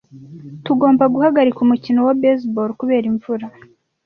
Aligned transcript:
Tugomba 0.65 1.03
guhagarika 1.13 1.59
umukino 1.61 1.99
wa 2.07 2.15
baseball 2.21 2.69
kubera 2.79 3.05
imvura. 3.11 3.45